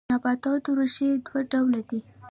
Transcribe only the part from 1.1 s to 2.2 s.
دوه ډوله دي